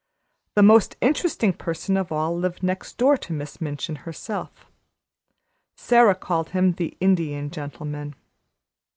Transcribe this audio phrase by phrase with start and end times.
[0.55, 4.65] The most interesting person of all lived next door to Miss Minchin herself.
[5.75, 8.15] Sara called him the Indian Gentleman.